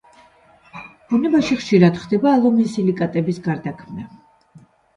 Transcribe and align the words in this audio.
ბუნებაში 1.11 1.59
ხშირად 1.59 2.01
ხდება 2.05 2.35
ალუმინსილიკატების 2.39 3.41
გარდაქმნა. 3.51 4.11